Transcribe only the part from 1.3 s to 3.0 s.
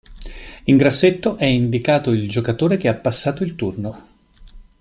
è indicato il giocatore che ha